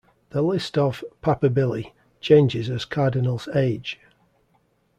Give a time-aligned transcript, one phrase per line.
[0.31, 1.91] The list of "papabili"
[2.21, 3.99] changes as cardinals age.